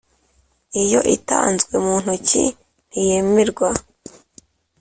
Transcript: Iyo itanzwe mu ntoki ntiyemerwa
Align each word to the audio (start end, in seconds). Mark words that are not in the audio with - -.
Iyo 0.83 0.99
itanzwe 1.15 1.73
mu 1.85 1.95
ntoki 2.03 2.43
ntiyemerwa 2.89 3.69